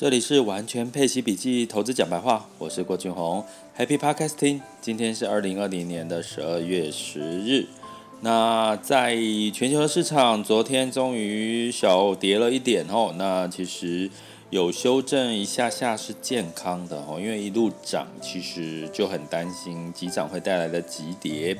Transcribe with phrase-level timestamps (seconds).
[0.00, 3.44] 这里是完全配息笔记投资讲白话，我是郭俊宏
[3.76, 4.62] ，Happy Podcasting。
[4.80, 7.66] 今天是二零二零年的十二月十日。
[8.22, 9.14] 那在
[9.52, 13.14] 全球的市场，昨天终于小跌了一点哦。
[13.18, 14.10] 那其实
[14.48, 21.54] 有修正一下下是健康的哦，因为一路涨，其实就很担心急涨会带来的急跌。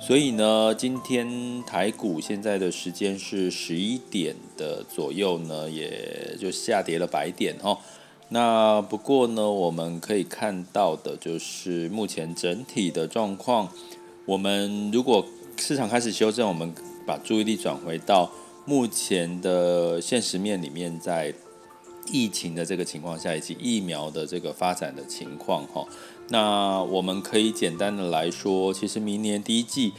[0.00, 7.76] 所以呢，今天台股现在的时间是十一点的左右呢，也就下跌了百点哦。
[8.30, 13.68] 那不过呢，我们可以看到的就是目前整体的状况。
[14.24, 15.24] 我们如果
[15.56, 16.72] 市场开始修正，我们
[17.06, 18.30] 把注意力转回到
[18.64, 21.34] 目前的现实面里面，在
[22.10, 25.84] 疫情的这个情况下，以及疫苗的这个发展的情况哈。
[26.28, 29.92] 那我们可以简单的来说，其实明年第一季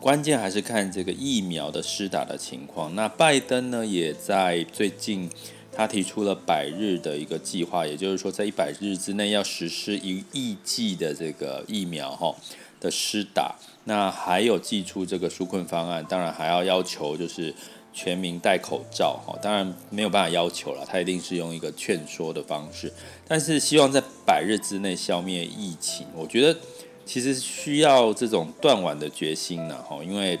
[0.00, 2.94] 关键还是看这个疫苗的施打的情况。
[2.94, 5.30] 那拜登呢，也在最近
[5.72, 12.34] 他提出了百日的一个计划，也就是说在一百日之内要实施一亿剂的这个疫苗哈
[12.80, 13.54] 的施打。
[13.84, 17.54] 那还有寄出这个纾困方案，当然还要要求就是。
[17.96, 22.92] 全民戴口罩，哈，当然没有办法要求了，他一定是用一个劝说的方式，
[23.26, 26.60] 但是希望在百日之内消灭疫情，我觉得
[27.06, 30.38] 其实需要这种断腕的决心呢，哈，因为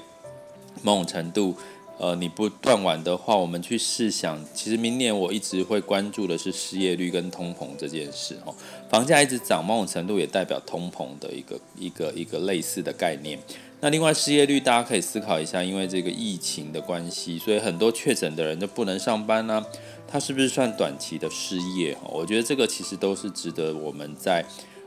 [0.82, 1.56] 某种程度，
[1.96, 8.54] 呃，你不断腕的话，我们去试想，其实明年我一直会关注的是失业率跟通膨这件事，哈，
[8.90, 13.38] 房价一直涨，某种程度也代表通膨的一个一个一个类似的概念。
[13.80, 19.64] 那另外失业率，大家可以思考一下，因为这个疫情的关系，所以很多确诊的人都不能上班呢、
[20.08, 21.96] 他是不是算短期的失业？
[22.10, 24.42] 我觉得这个其实都是值得我们在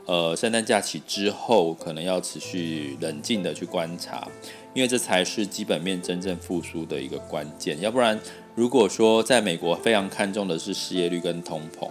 [0.06, 4.26] 呃圣诞假期之后，可能要持续冷静的去观察，
[4.74, 7.80] 因为这才是基本面真正复苏的一个关键。
[7.80, 8.18] 要不然，
[8.56, 11.88] 如果说在美国非常看重的是失业率跟通膨，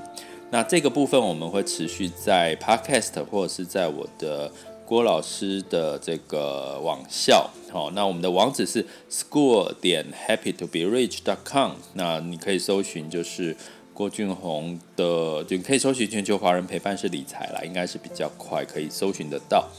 [0.51, 4.51] 那这个部分我们会持续在 Podcast 或者是在我的。
[4.89, 13.55] 郭老师的这个网校，好，那我们的网址是 school 点 happytoberich.com 那你可以搜寻就是
[13.93, 19.69] 郭俊宏的，就可以搜寻全球华人陪伴式理财啦，应该是比较快可以搜寻得到。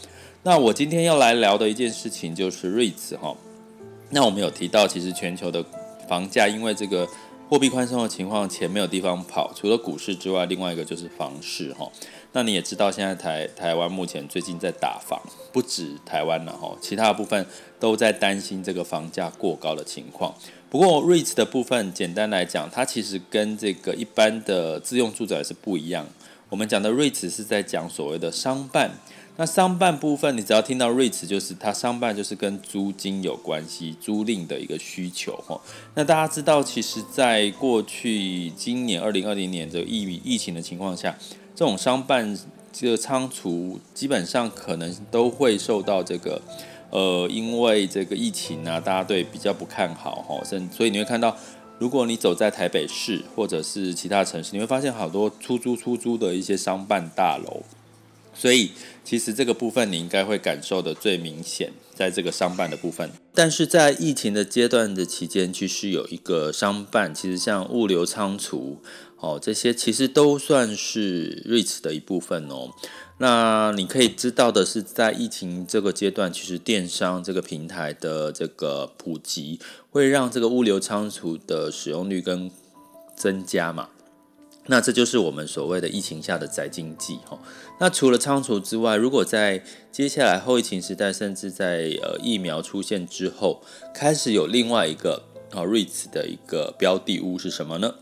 [0.45, 3.37] 那我今天要来聊的一件事情就是 REITs 哈，
[4.11, 5.65] 那我们有提到，其实全球的
[6.09, 7.09] 房价因为这个
[7.49, 11.91] 货币宽松的情况，钱没有地方跑，除了股市之外，另外一个就是房市哈。
[12.33, 15.21] 那你也知道，现在台台湾目前最近在打房，
[15.53, 17.45] 不止台湾了哈，其他的部分
[17.81, 20.33] 都在担心这个房价过高的情况。
[20.71, 26.07] 不过 REITs 的部分，简单来讲，它其实跟这个一般的自用住宅是不一样。
[26.49, 28.93] 我们讲的 REITs 是在讲所谓的商办。
[29.37, 35.61] 那商办部分，你只要听到 REITs，就是它商办就是跟租金有关系，租赁的一个需求哈。
[35.97, 41.19] 那大家知道，其实在过去今年二零二零年这个疫疫情的情况下。
[41.61, 42.39] 这种商办
[42.73, 46.41] 这个仓储基本上可能都会受到这个，
[46.89, 51.37] 呃，因为这个疫情啊，大家对比较不看好哈，所以你会看到，
[51.79, 57.63] 如果你走在台北市或者是其他城市，你会发现好多出租出租的一些商办大楼。
[58.33, 58.71] 所以，
[59.05, 63.11] 其实这个部分你应该会感受的最明显，在这个商办的部分。
[63.35, 68.79] 但是在疫情的阶段的期间，其实有一个商办，其实像物流仓储，
[69.21, 72.71] 哦，这些其实都算是 REITs 的一部分哦。
[73.19, 79.61] 那你可以知道的是，在疫情这个阶段，其实电商这个平台的这个普及，
[79.91, 82.51] 会让这个物流仓储的使用率跟
[83.15, 83.91] 增加嘛。
[84.67, 87.39] 那这就是我们所谓的疫情下的宅经济哈。
[87.79, 97.95] 那除了仓储之外，如果在接下来后疫情时代，甚至在呃疫苗出现之后，开始有另外一个啊 REITs 的一个标的物是什么呢？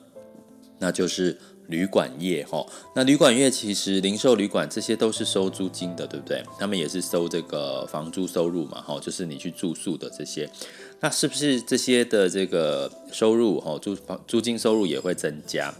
[0.78, 2.64] 那就是旅馆业哈。
[2.94, 6.42] 那旅馆业其实零售旅馆这些都是收租金的，对不对？
[6.58, 10.48] 他们也是收这个房租收入嘛哈，就是你去住宿的这些。
[11.00, 15.72] 那是不是这些的这个收入哈，租房租金收入也会增加？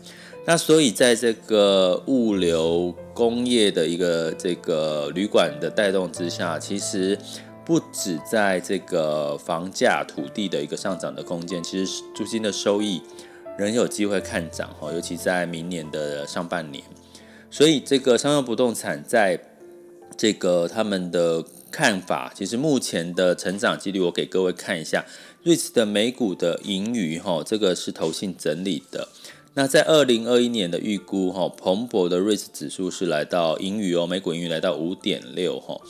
[0.47, 7.19] 那所以，在这个物流工业的一个这个旅馆的带动之下，其实
[7.67, 13.03] 不止在这个房价、土地的一个上涨的空间，其实租金的收益
[13.59, 16.83] 仍有机会看涨哈，尤其在明年的上半年。
[17.51, 19.39] 所以，这个商用不动产在
[20.17, 25.05] 这个他们的看法，其实目前的成长几率，我给各位看一下
[25.45, 29.09] ，REITs 的美股的盈余哈，这个是投信整理的。
[29.55, 35.81] 那在二零二一年的预估，哈，彭博的 REITs 指数是来到盈余哦，美股盈余来到五点六，哈。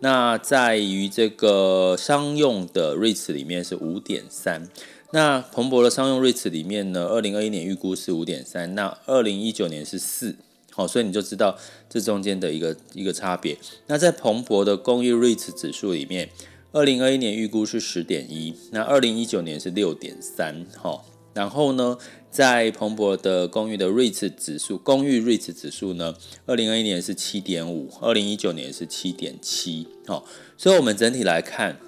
[0.00, 4.68] 那在于这个商用的 REITs 里面是五点三，
[5.10, 10.36] 那彭博的商用 REITs 里面呢，二零二一年预估是五点三，那二零一九年是四，
[10.70, 11.56] 好，所以你就知道
[11.88, 13.56] 这中间的一个一个差别。
[13.86, 16.28] 那在彭博的公寓 REITs 指数里面，
[16.72, 21.06] 二零二一年预估是十点一，那二零一九年是六点三，好。
[21.34, 21.96] 然后呢，
[22.30, 26.16] 在彭博的公寓的 REITs 指数，公寓 REITs 指数呢，
[26.46, 30.24] 二零二一年是七点五，二零一九年是七点七，哦，
[30.56, 31.78] 所以我们整体来看，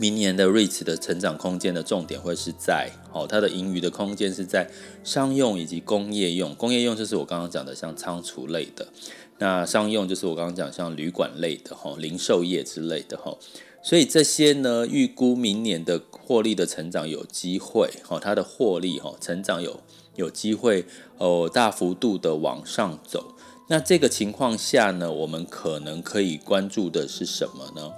[0.00, 4.70] 明年的 REITs 的成长空间的重点会是在，哦，它的盈余的空间是在
[5.04, 8.88] 商用以及工业用，工业用就是我刚刚讲的像仓储类的，
[9.36, 13.36] 那商用就是我刚刚讲像旅馆类的，哈，零售业之类的，哈。
[13.82, 19.80] 所以这些呢，预估明年的获利的成长有机会，哦，它的获利哈成长有
[20.16, 20.86] 有机会
[21.18, 23.34] 哦大幅度的往上走。
[23.68, 27.92] 那这个情况下呢，我们可能可以关注的是什么呢？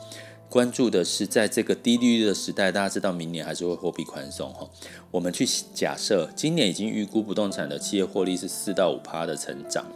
[0.52, 4.68] 关注的是在这个低利率的时代，大家知道明年还是会货币宽松哈。
[5.10, 9.86] 我们去假设今年已经预估不动产的企业获利是四到五趴的成长，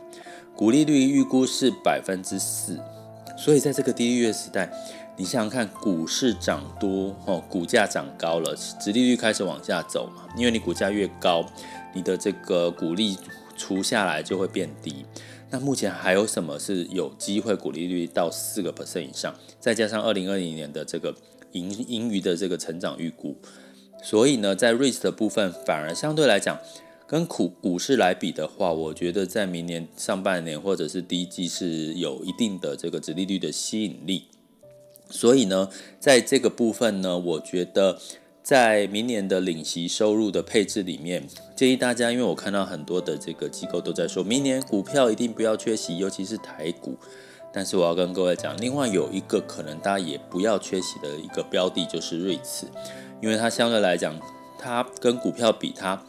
[0.56, 2.80] 股利率预估是百分之四，
[3.36, 4.72] 所以在这个低利率的时代。
[5.18, 10.26] 你想想看，股市涨多哦，股价涨高了，殖利率开始往下走嘛。
[10.38, 11.44] 因为你股价越高，
[11.92, 13.18] 你的这个股利
[13.58, 15.04] 除下来就会变低。
[15.56, 19.34] 那目前还有什么是有机会股利率到四个 percent 以上？
[19.58, 21.14] 再加上二零二零年的这个
[21.52, 23.34] 盈盈余的这个成长预估，
[24.02, 26.60] 所以呢，在 REITs 的部分反而相对来讲，
[27.06, 34.24] 跟股股市来比的话，我觉得在明年上半年或者是第一季是有一定的这个殖利率的吸引力。
[35.08, 37.98] 所以呢，在这个部分呢，我觉得
[38.46, 41.26] 在明年的领息收入的配置里面，
[41.56, 46.96] 建议大家，因为我看到很多的这个机构都在说，明年股票一定不要缺席，尤其是台股。
[47.52, 52.68] 但是我要跟各位讲，另外有一个可能大家也不要缺席的一个标的，就是瑞慈
[53.20, 54.16] 因为它相对来讲，
[54.56, 56.00] 它跟股票比，它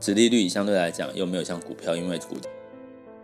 [0.00, 2.34] 殖利率相对来讲又没有像股票，因为股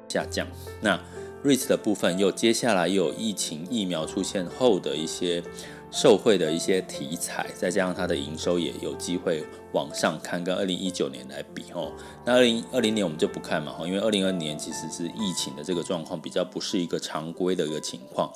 [0.06, 0.46] 下降。
[0.80, 0.96] 那
[1.42, 5.42] 瑞慈的部分又接下来又有疫情疫苗出现后的一些
[5.90, 11.92] 受惠的一些题材，再加上它的营收也有机会往上看，跟二零一九年来比哦，
[12.24, 18.32] 那二零二零年我们就不看嘛，因为二零二零年其实是疫情的这个状况比较不是一个常规的一个情况。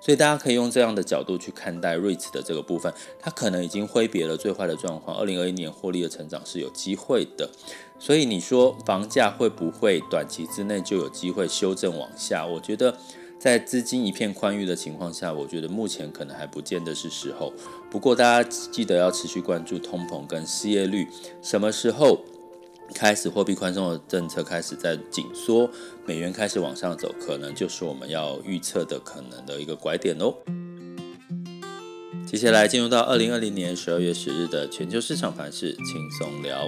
[0.00, 5.16] 所以大家可以用这样的角度去看待 REITs 的这个部分，它可能已经挥别了最坏的状况。
[5.16, 7.50] 二零二一年获利的成长是有机会的，
[7.98, 12.46] 所以你说房价会不会短期之内就有机会修正往下？
[12.46, 12.96] 我觉得
[13.38, 17.52] 在资金一片宽裕的情况下，我觉得目前可能还不见得是时候。
[17.90, 21.06] 不过大家记得要持续关注通膨跟失业率，
[21.40, 22.20] 什么时候？
[22.94, 25.70] 开始货币宽松的政策开始在紧缩，
[26.06, 30.34] 美元开始往上走，可能就是我们要预测的可能的一个拐点哦。
[32.26, 36.66] 接下来进入到二零二零年十二月十日的全球市场盘势轻松聊。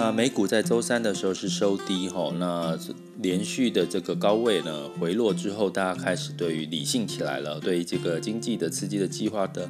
[0.00, 2.78] 那美股在周三的时候是收低吼，那
[3.20, 9.68] 连续的这个高位呢回落之后，大家开始对于理性起来了，对于这个经济的刺激的计划的。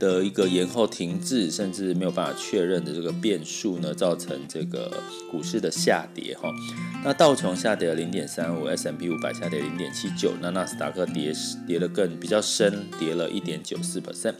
[0.00, 4.88] 的一个延后停滞，甚至没有办法确认的这个变数呢，造成这个
[5.28, 6.48] 股市的下跌哈。
[7.04, 11.32] 那道琼下跌了零点三五，S M P 五百下跌零点七九，那纳斯达克跌
[11.66, 14.34] 跌了更比较深，跌了一点九四 percent。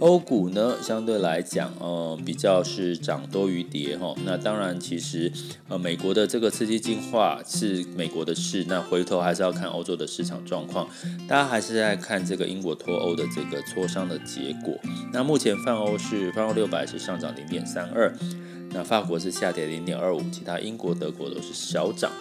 [0.00, 4.14] 欧股呢，相对来讲，呃，比较是涨多于跌哈。
[4.24, 5.32] 那当然，其实
[5.68, 10.88] 呃，美国的这个刺激计划是美国的事，那回头还是要看欧洲的市场状况。
[11.26, 14.78] 大家还是在看这个英国脱欧的这个磋商的结果。
[15.12, 18.14] 那目前泛欧是泛欧六百是上涨零点三二，
[18.70, 22.12] 那法国是下跌零点二五，其他英国、德国都是小涨。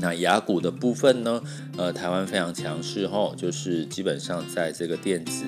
[0.00, 1.42] 那雅股的部分呢？
[1.76, 5.44] 呃，台湾非常强势吼，就是基本上在这个电子、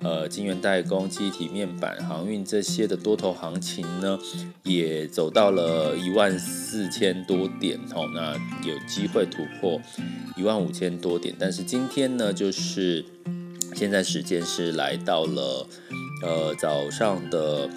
[0.00, 4.18] 呃，晶圆代工、机体面板、航运这些的多头行情呢，
[4.64, 8.34] 也走到了一万四千多点吼，那
[8.66, 9.80] 有机会突破
[10.36, 13.04] 一万五千多点，但是今天呢，就是
[13.74, 15.66] 现在时间是来到了
[16.24, 17.68] 呃早上的。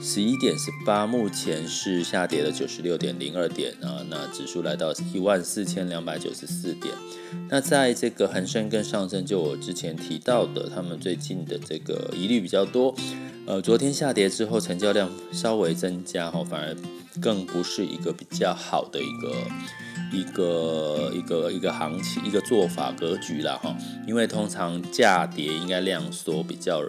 [0.00, 6.94] 十一点十八，目前是下跌了九十六点零二点啊，那指数来到一万四千两百九十四点。
[7.48, 12.94] 那在这个恒生跟上证，就我之前提到的，他们最近的这个疑虑比较多。
[13.46, 16.76] 呃，昨天下跌之后，成交量稍微增加哈，反而
[17.20, 19.36] 更不是一个比较好的一个
[20.12, 23.72] 一个一个一个行情一个做法格局了哈。
[24.04, 26.82] 因为通常价跌应该量缩，比较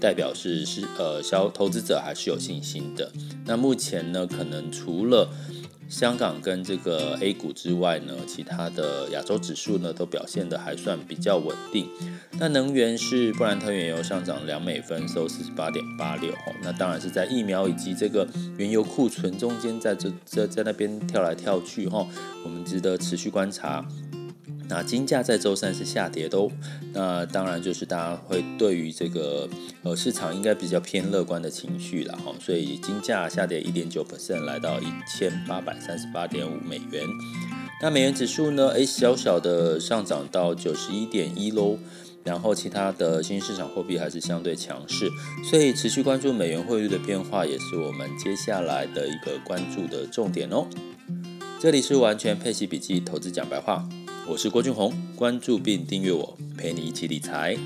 [0.00, 3.10] 代表是是呃消投资者还是有信心的。
[3.44, 5.28] 那目前呢，可能除了
[5.88, 11.88] 香港跟这个 A 股之外呢，其他的亚洲指数呢都表现得还算比较稳定。
[12.38, 16.32] 那能源是布兰特原油上涨两美分，收四十八点八六。
[16.62, 18.26] 那当然是在疫苗以及这个
[18.56, 22.06] 原油库存中间，在这在在那边跳来跳去哈，
[22.44, 23.86] 我们值得持续观察。
[24.68, 26.50] 那金价在周三是下跌的哦，
[26.92, 29.48] 那当然就是大家会对于这个
[29.82, 37.04] 呃市场应该比较偏乐观的情绪了哈，所以金价下跌一点九 percent，来到一千八百三十八点五美元。
[37.82, 38.68] 那美元指数呢？
[38.70, 41.78] 诶，小小的上涨到九十一点一喽。
[42.22, 45.10] 然后其他的新市场货币还是相对强势，
[45.44, 50.66] 所以持续关注美元汇率的变化，也是我们接下来的一个关注的重点哦。
[51.60, 53.86] 这里是完全配息笔记投资讲白话。
[54.26, 57.58] 我是郭俊宏，关注并订阅我，陪你一起理财。